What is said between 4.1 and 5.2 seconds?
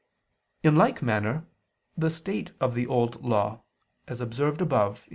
observed above (A.